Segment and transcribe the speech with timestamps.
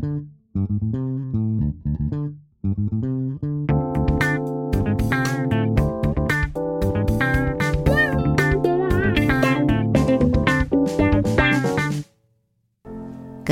[0.00, 0.06] 各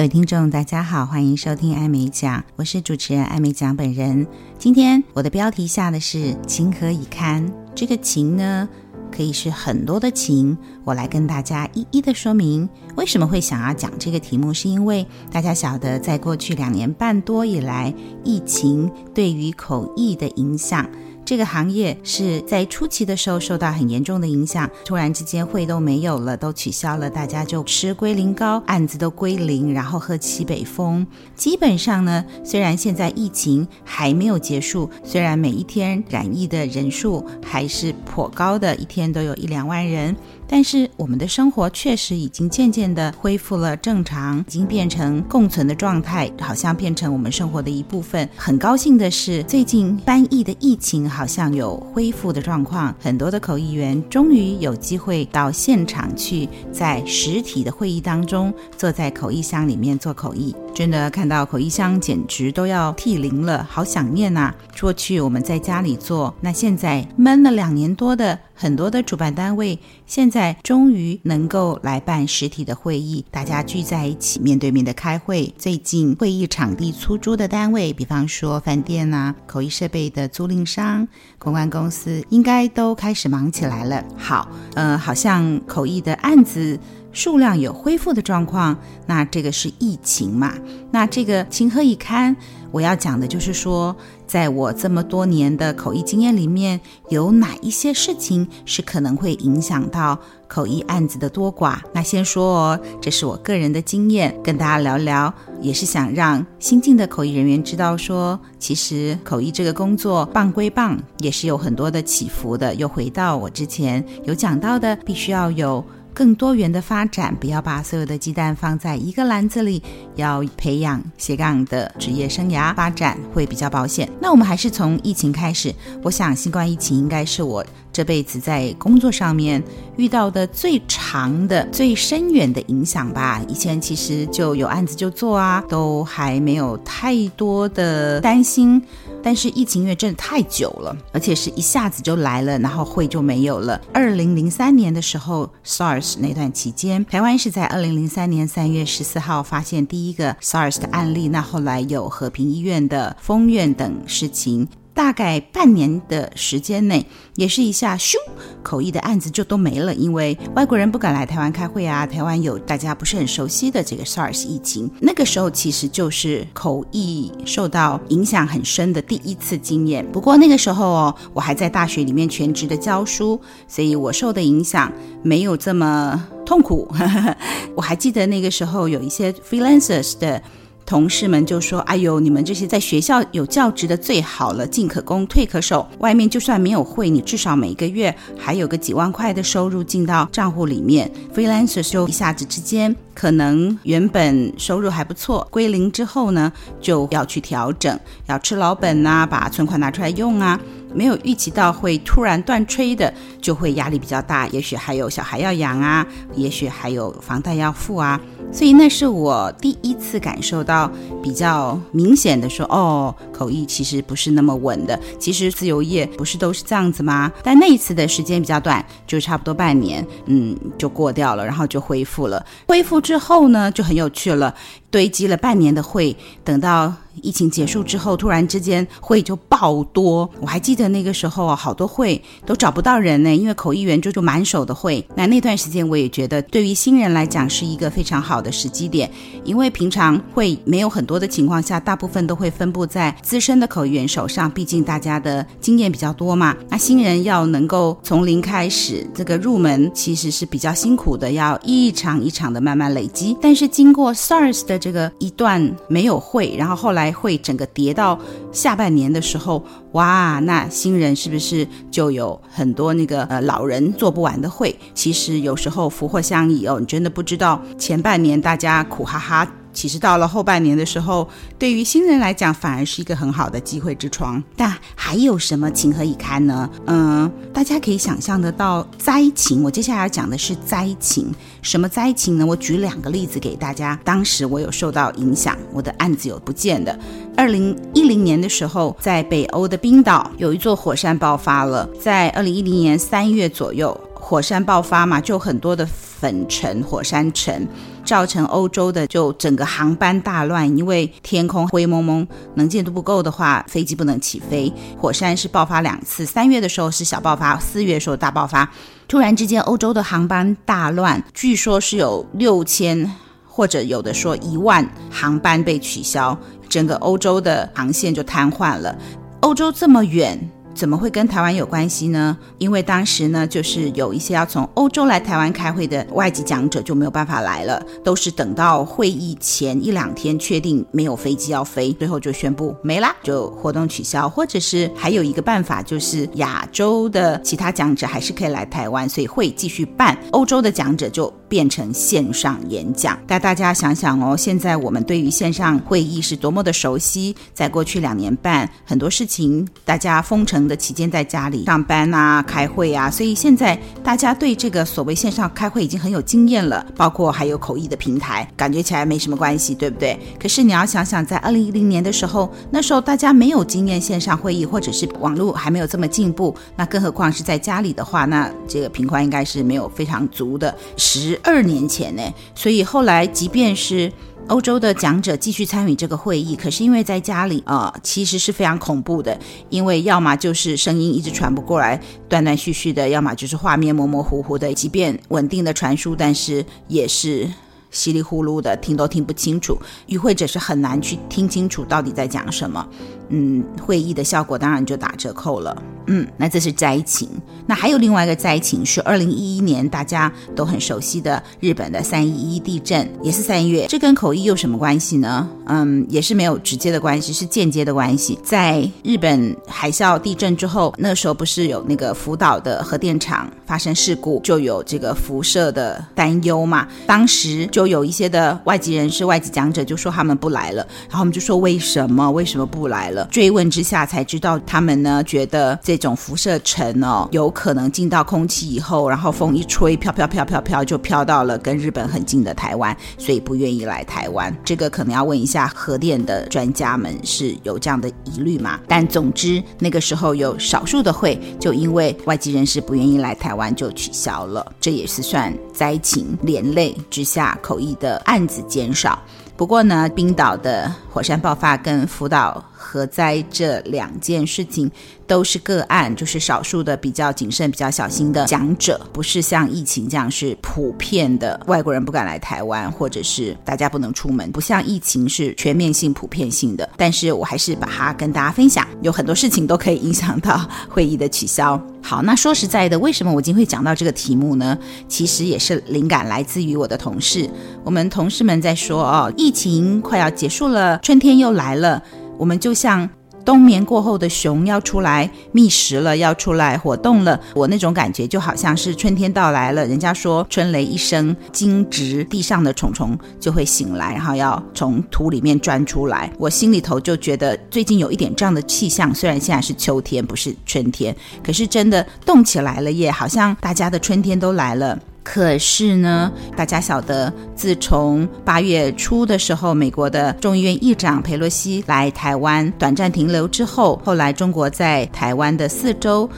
[0.02, 4.26] 位听众，大家好，欢迎收听艾美讲，我是主持人艾美讲本人。
[4.56, 8.68] 今天我的标题下的是“情何以堪”，这个“情”呢，
[9.08, 10.56] 可以是很多的情。
[10.84, 17.92] 我来跟大家一一的说明，为什么会想要讲这个题目，是因为大家晓得，在过去两年半多以来，
[18.24, 20.88] 疫情对于口译的影响。
[21.28, 31.06] 这个行业是在初期的时候受到很严重的影响，突然之间会都没有了，都取消了，大家就吃龟苓膏，案子都归零，然后喝西北风。
[31.36, 40.16] 基本上呢，虽然现在疫情还没有结束，虽然每一天染疫的人数还是颇高的，一天都有一两万人。
[40.50, 48.26] 但是我们的生活确实已经渐渐的恢复了正常，已经变成共存的状态，好像变成我们生活的一部分。
[48.34, 60.54] 很高兴的是，最近翻译的疫情好像有恢复的状况，很多的口译员终于有机会到现场去，在实体的会议当中，坐在口译箱里面做口译。
[60.78, 64.54] 真的看到口译箱简直都要涕零了，好想念呐！
[64.80, 69.76] 过去我们在家里做，那现在闷了两年多的很多的主办单位，
[70.06, 75.52] 现在终于能够来办实体的会议，大家聚在一起面对面的开会。
[75.58, 81.08] 最近会议场地出租的单位，比方说饭店呐、口译设备的租赁商、
[81.40, 84.04] 公关公司，应该都开始忙起来了。
[84.16, 86.78] 好，呃，好像口译的案子。
[87.18, 90.54] 数量有恢复的状况，那这个是疫情嘛？
[90.92, 92.36] 那这个情何以堪？
[92.70, 100.16] 我要讲的就是说，在我这么多年的口译经验里面，有哪一些事情是可能会影响到
[100.46, 101.78] 口译案子的多寡？
[101.92, 112.72] 那先说哦，这是我个人的经验，跟大家聊聊，也是想让新进的口译人员知道说，其实口译这个工作棒归棒，也是有很多的起伏的。
[112.76, 115.84] 又回到我之前有讲到的，必须要有。
[116.18, 119.80] 更多元的发展，不要把所有的鸡蛋放在一个篮子里，
[120.16, 124.10] 要培养斜杠的职业生涯发展会比较保险。
[124.20, 129.62] 那我们还是从疫情开始，我想新冠疫情应该是我这辈子在工作上面
[129.96, 133.40] 遇到的最长的、最深远的影响吧。
[133.46, 138.82] 以前其实就有案子就做啊，都还没有太多的担心。
[139.22, 143.80] 但是疫情因为真的太久了，而且是一下子就来了，然后会就没有了。
[143.92, 151.28] 二零零三年的时候，SARS 那段期间，台湾是在二零零三年三月十四号发现第一个 SARS 的案例。
[151.28, 154.68] 那后来有和平医院的封院等事情。
[154.98, 158.16] 大概半年的时间内，也是一下咻，
[158.64, 162.04] 口译的案子就都没了，因为外国人不敢来台湾开会啊。
[162.04, 170.04] 台湾有大家不是很熟悉的这个 SARS 疫情，那个时候其实就是口译受到影响很深的第一次经验。
[170.10, 174.92] 不过那个时候哦，我还在大学里面全职的教书，所以我受的影响
[175.22, 176.92] 没有这么痛苦。
[177.76, 180.42] 我还记得那个时候有一些 freelancers 的。
[180.88, 185.86] 同事们就说：“哎呦，你们这些在学校有教职的最好了，进可攻，退可守。
[185.98, 191.10] 外面就算没有会，你至少每个月还有个几万块的收入进到账户里面。
[191.34, 196.50] Freelancer 就一下子之间，可能原本收入还不错，归零之后呢，
[196.80, 200.58] 就要去调整，要吃老本呐，把存款拿出来用啊。
[200.94, 204.46] 没有预期到会突然断炊的，就会压力比较大。
[204.48, 210.90] 也许还有小孩要养啊，也许还有房贷要付啊。”所以那是我第一次感受到
[211.22, 214.98] 比较明显的说，哦，口译其实不是那么稳的。
[215.18, 217.30] 其实自由业不是都是这样子吗？
[217.42, 222.42] 但那一次的时间比较短，就差不多半年，嗯，就过掉了，然后就恢复了。
[222.66, 224.54] 恢复之后呢，就很有趣了。
[224.90, 226.90] 堆积了半年的会，等到
[227.22, 230.28] 疫情结束之后，突然之间会就爆多。
[230.40, 235.04] 我还记得那个时候啊，好多会都找不到人呢，因为口译员就就满手的会。
[235.14, 239.10] 那那段时间我也觉得，对于新人来讲是一个非常好的时机点，
[239.44, 246.56] 因为平常会没有很多的情况下，大部分都会分布在资深的口译员手上，毕竟大家的经验比较多嘛。
[246.68, 253.36] 那新人要能够从零开始，这个入门其实是比较辛苦的，要一场一场的慢慢累积。
[253.40, 258.18] 但是经过 SARS 的这个一段没有会，然后后来会整个跌到
[258.52, 264.74] 下半年的时候，哇，那新人是不是就有很多那个呃老人做不完的会？
[264.94, 271.28] 其实有时候福祸相依哦，你真的不知道前半年大家苦哈哈其实到了后半年的时候，
[271.58, 274.42] 对于新人来讲，反而是一个很好的机会之窗。
[274.56, 276.68] 但还有什么情何以堪呢？
[276.86, 279.62] 嗯，大家可以想象得到灾情。
[279.62, 281.32] 我接下来要讲的是灾情。
[281.62, 282.44] 什么灾情呢？
[282.44, 283.98] 我举两个例子给大家。
[284.04, 286.98] 当时我有受到影响，我的案子有不见的。
[287.36, 293.98] 二零一零年的时候，在北欧的冰岛有一座火山爆发了，在二零一零年三月左右。
[294.14, 297.66] 火山爆发嘛，就很多的粉尘、火山尘，
[298.08, 304.72] 造成欧洲的就整个航班大乱，因为天空灰蒙蒙，能见度不够的话，飞机不能起飞。
[304.96, 308.66] 火山是爆发两次，三月的时候是小爆发，四月的时候大爆发。
[309.06, 313.14] 突然之间，欧洲的航班大乱，据说是有六千，
[313.46, 316.34] 或者有的说一万航班被取消，
[316.66, 318.96] 整个欧洲的航线就瘫痪了。
[319.40, 320.50] 欧洲这么远。
[320.78, 322.38] 怎么会跟台湾有关系呢？
[322.58, 343.18] 因为当时呢，就是有一些要从欧洲来台湾开会的外籍讲者就没有办法来了，都是等到会议前一两天确定没有飞机要飞，最后就宣布没啦，就活动取消，或者是还有一个办法，就是亚洲的其他讲者还是可以来台湾，所以会继续办，欧洲的讲者就变成线上演讲。
[343.26, 360.18] 带大家想想哦，现在我们对于线上会议是多么的熟悉，在过去两年半，很多事情大家封城的期间在家里上班啊、开会啊，所以现在大家对这个所谓线上开会已经很有经验了，包括还有口译的平台，感觉起来没什么关系，对不对？
[360.40, 370.74] 可是你要想想，在二零一零年的时候，那时候大家没有经验线上会议，或者是网络还没有这么进步，那更何况是在家里的话，那这个频宽应该是没有非常足的。
[370.96, 372.22] 十二年前呢，
[372.54, 374.12] 所以后来即便是。
[374.46, 379.38] 欧洲的讲者继续参与这个会议，可是因为在家里啊、其实是非常恐怖的，
[379.68, 382.00] 因为要么就是声音一直传不过来，
[382.30, 384.72] 断断续续的；要么就是画面模模糊糊的。
[384.72, 387.46] 即便稳定的传输，但是也是
[387.90, 389.76] 稀里糊涂的，听都听不清楚。
[390.06, 392.86] 与会者是很难去听清楚到底在讲什么。
[393.30, 395.82] 嗯，会议的效果当然就打折扣了。
[396.06, 397.28] 嗯，那这是灾情。
[397.66, 403.86] 那还有另外一个灾情是二零一一年大家都很熟悉的日本的三一一地震，也是三月。
[403.86, 405.46] 这跟口译有什么关系呢？
[405.66, 408.38] 嗯，也是没有直接的关系，是间接的关系。
[408.42, 416.88] 在日本海啸地震之后，那时候不是有那个福岛的核电厂发生事故，就有这个辐射的担忧嘛。
[417.06, 422.28] 当时就有一些的外籍人士、外籍讲者就说他们不来了，然后我们就说为什么？
[422.28, 423.24] 为什么不来了？
[423.30, 434.52] 追问之下才知道，他们呢觉得这种辐射尘哦，有可能进到空气以后，然后风一吹，飘飘飘飘飘，就飘到了跟日本很近的台湾，所以不愿意来台湾。
[434.64, 438.80] 这个可能要问一下核电的专家们是有这样的疑虑吗？
[438.88, 449.22] 但总之那个时候有少数的会，就因为外籍人士不愿意来台湾就取消了，这也是算灾情连累之下口译的案子减少。
[449.58, 454.88] 不过呢，冰岛的火山爆发跟福岛核灾这两件事情
[455.26, 466.88] 都是个案，就是少数的比较谨慎、比较小心的讲者，不是像疫情这样是普遍的，外国人不敢来台湾，或者是大家不能出门，不像疫情是全面性、普遍性的。
[466.96, 471.82] 但是我还是把它跟大家分享，有很多事情都可以影响到会议的取消。
[472.00, 474.78] 好，那说实在的，为什么我今天会讲到这个题目呢？
[475.08, 477.50] 其实也是灵感来自于我的同事，
[477.84, 482.02] 我们同事们在说哦，疫情快要结束了，春天又来了。
[482.36, 483.08] 我们就像
[483.46, 487.40] 冬眠过后的熊要出来觅食了，要出来活动了。
[487.54, 489.86] 我那种感觉就好像是春天到来了。
[489.86, 495.58] 人家说春雷一声，惊蛰地上的虫虫就会醒来，然后要从土里面。
[495.60, 496.30] 钻出来。
[496.36, 499.14] 我心里头就觉得最近有一点这样的气象。
[499.14, 504.98] 虽然现在是秋天，不是春天，可是真的动起来了耶，好像大家的春天都来了。
[505.30, 516.28] 可是呢，大家晓得，自从八月初的时候，美国的众议院议长佩洛西来台湾短暂停留之后，后来中国在台湾的四周。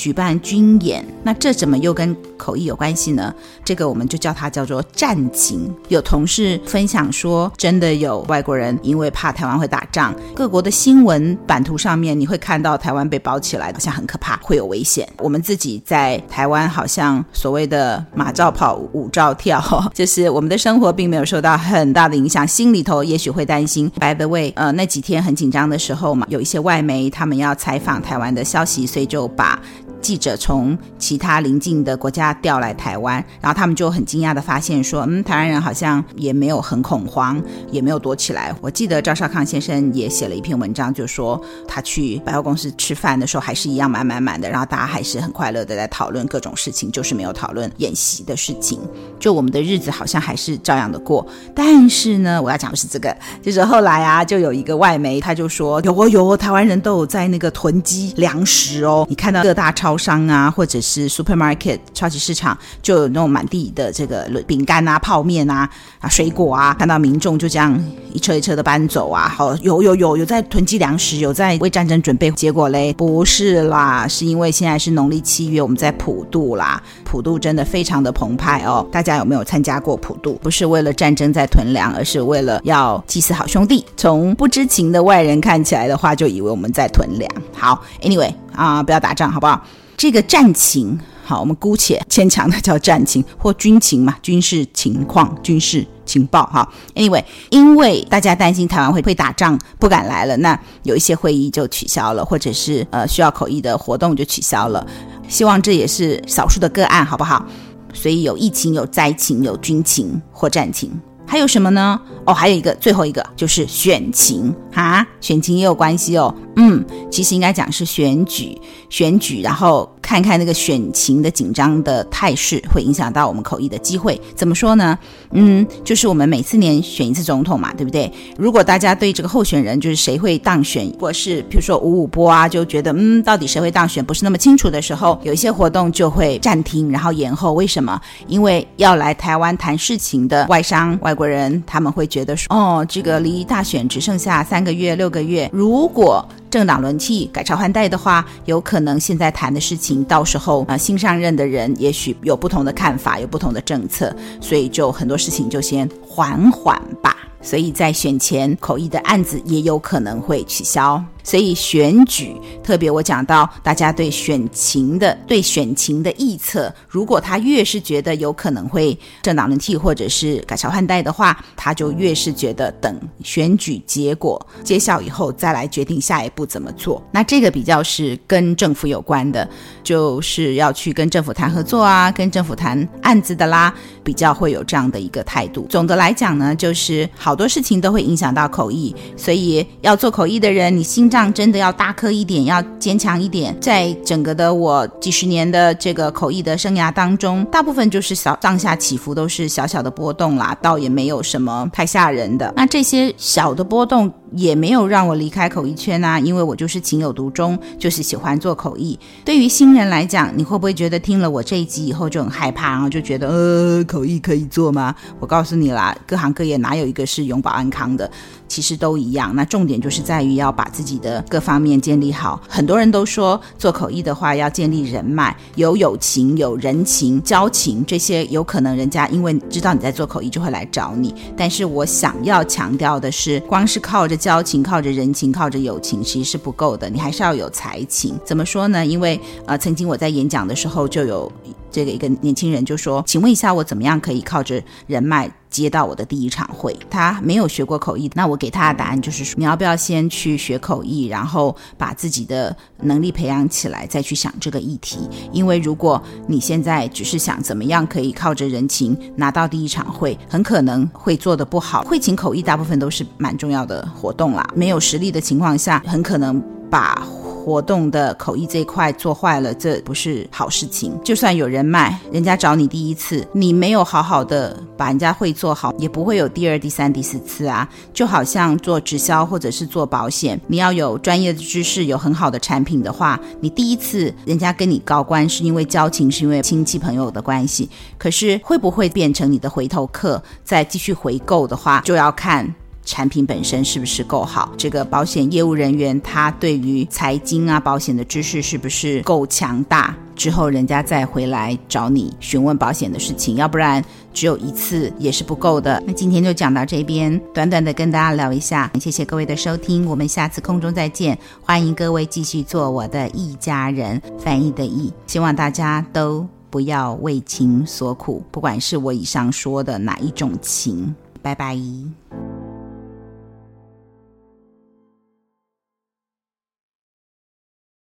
[0.00, 3.34] 举办军演，那这怎么又跟口译有关系呢？
[3.62, 5.70] 这个我们就叫它叫做战情。
[5.88, 15.06] 有同事分享说，真的有外国人因为怕台湾会打仗，各国的新闻版图上面你会看到台湾被包起来，好像很可怕，会有危险。
[15.18, 23.90] 我们自己在台湾好像所谓的马照跑，舞照跳，就是我们的生活并没有受到很大的影响，心里头也许会担心。
[24.00, 29.60] By the way，呃，那几天很紧张的时候嘛，有一些外媒他们要采访台湾的消息，所以就把。
[30.00, 37.40] 记者从其他邻近的国家调来台湾，然后他们就很惊讶的发现说，嗯，台湾人好像也没有很恐慌，
[37.70, 38.54] 也没有躲起来。
[38.60, 48.80] 我记得赵少康先生也写了一篇文章，就说他去百货公司吃饭的时候还是一样满满满的，然后大家还是很快乐的在讨论各种事情，就是没有讨论演习的事情。
[49.18, 51.26] 就我们的日子好像还是照样的过。
[51.54, 59.89] 但是呢，我要讲的是这个，就是后来啊，就有一个外媒他就说，有哦有哦，台湾人都有在那个囤积粮食哦，你看到各大超。
[59.90, 65.68] 超商啊，或者是 supermarket 超级市场，就有那种满地的这个饼干啊、泡面啊、
[65.98, 67.76] 啊水果啊，看到民众就这样
[68.12, 69.28] 一车一车的搬走啊。
[69.28, 72.30] 好，有有有有在囤积粮食，有在为战争准备。
[72.30, 78.86] 结果嘞，不是啦，是因为现在是农历七月，我们在普渡啦，普渡真的非常的澎湃哦。
[78.92, 80.34] 大家有没有参加过普渡？
[80.34, 83.84] 不是为了战争在囤粮，而是为了要祭祀好兄弟。
[83.96, 87.28] 从不知情的外人看起来的话，就以为我们在囤粮。
[87.52, 89.64] 好，anyway 啊，不要打仗，好不好？
[89.96, 96.68] 这个战情，好，我们姑且牵强的叫战情或军情嘛，军事情况、军事情报，哈。
[96.94, 104.86] Anyway，因为大家担心台湾会会打仗，不敢来了，那有一些会议就取消了，或者是呃需要口译的活动就取消了。
[105.26, 107.46] 希望这也是少数的个案，好不好？
[107.94, 110.90] 所以有疫情、有灾情、有军情或战情。
[111.30, 111.96] 还有什么呢？
[112.26, 116.34] 哦，还有一个，最后一个就是选情哈，选情也有关系哦。
[116.56, 124.20] 嗯，其实应该讲是选举，选举，然后看看那个选情的紧张的态势，会影响到我们口译的机会。
[124.34, 124.98] 怎么说呢？
[125.30, 128.12] 嗯，就是我们每四年选一次总统嘛，对不对？
[128.36, 137.52] 如果大家对这个候选人就是谁会当选，或是比如说五五波啊，就觉得嗯，到底谁会当选不是那么清楚的时候，有一些活动就会暂停，然后延后。
[137.52, 138.00] 为什么？
[138.26, 157.16] 因为要来台湾谈事情的外商外国人，他们会觉得说，哦，这个离大选只剩下三个月、六个月，如果政党轮替、改朝换代的话，有可能现在谈的事情，到时候啊、新上任的人也许有不同的看法，有不同的政策，所以就很多事情就先缓缓吧。
[157.42, 161.02] 所以在选前口译的案子也有可能会取消。
[161.22, 177.02] 所以选举，特别我讲到大家对选情的对选情的预测，如果他越是觉得有可能会政党轮替或者是改朝换代的话，他就越是觉得等选举结果揭晓以后再来决定下一步怎么做。
[177.12, 179.48] 那这个比较是跟政府有关的，
[179.82, 183.72] 就是要去跟政府谈合作啊，跟政府谈案子的啦，
[184.02, 185.66] 比较会有这样的一个态度。
[185.68, 193.54] 总的来讲呢，就是好多事情都会影响到口译，所以要做口译的人，你心脏真的要大颗一点，要坚强一点。
[193.60, 202.52] 在整个的我几十年的这个口译的生涯当中，大部分就是小上下起伏都是小小的波动啦，倒也没有什么太吓人的。
[202.56, 208.98] 那这些小的波动也没有让我离开口译圈啊，因为我就是情有独钟，就是喜欢做口译。
[209.24, 214.94] 对于新人来讲，你会不会觉得听了我这一集以后就很害怕，然后就觉得呃，口译可以做吗？
[215.18, 218.10] 我告诉你啦，各行各业哪有一个是永保安康的？
[218.48, 219.32] 其实都一样。
[219.36, 222.40] 那重点就是在于要把自己的各方面建立好。
[222.48, 231.14] 很多人都说做口译的话要建立人脉，有友情、有人情、交情这些，有可能人家因为知道你在做口译就会来找你。
[231.36, 236.88] 但是我想要强调的是，光是靠着交情、靠着人情、靠着友情，其实是不够的。
[236.88, 238.16] 你还是要有才情。
[238.24, 238.86] 怎么说呢？
[238.86, 241.32] 因为呃，曾经我在演讲的时候就有。
[241.72, 254.98] 这个一个年轻人就说：“请问一下，我怎么样可以靠着人脉接到我的第一场会？”他没有学过口译，那我给他的答案就是说：“你要不要先去学口译，然后把自己的能力培养起来，再去想这个议题？
[255.32, 261.82] 因为如果你现在只是想怎么样可以靠着人情拿到第一场会，很可能会做得不好。
[261.82, 267.06] 会请口译大部分都是蛮重要的活动啦，没有实力的情况下，很可能把。”
[267.40, 270.92] 活动的口译这一块做坏了，这不是好事情。
[271.02, 277.66] 就算有人脉，人家找你第一次，你没有好好的把人家会做好，也不会有第二、第三、第四次啊。
[277.94, 287.68] 就好像做直销或者是做保险，你要有专业的知识，有很好的产品的话，你第一次人家跟你高官是因为交情，是因为亲戚朋友的关系。
[287.96, 292.54] 可是会不会变成你的回头客，再继续回购的话，就要看。
[292.84, 294.52] 产品本身是不是够好？
[294.56, 299.94] 这个保险业务人员他对于财经啊、保险的知识是不是够强大？
[300.16, 303.82] 之后人家再回来找你询问保险的事情，要不然
[304.12, 305.82] 只有一次也是不够的。
[305.86, 321.56] 那今天就讲到这边，短短的跟大家聊一下，谢谢各位的收听，我们下次空中再见，欢迎各位继续做我的一家人，翻译的译，希望大家都不要为情所苦，不管是我以上说的哪一种情，拜拜。